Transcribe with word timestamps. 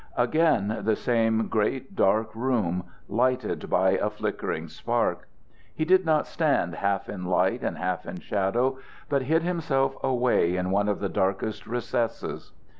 Again 0.17 0.79
the 0.81 0.95
same 0.95 1.47
great 1.47 1.95
dark 1.95 2.33
room, 2.33 2.85
lighted 3.07 3.69
by 3.69 3.91
a 3.91 4.09
flickering 4.09 4.67
spark. 4.67 5.27
He 5.75 5.85
did 5.85 6.07
not 6.07 6.25
stand 6.25 6.73
half 6.73 7.07
in 7.07 7.25
light 7.27 7.61
and 7.61 7.77
half 7.77 8.07
in 8.07 8.19
shadow, 8.19 8.79
but 9.09 9.21
hid 9.21 9.43
himself 9.43 9.95
away 10.03 10.55
in 10.55 10.71
one 10.71 10.89
of 10.89 11.01
the 11.01 11.07
darkest 11.09 11.67
recesses. 11.67 12.51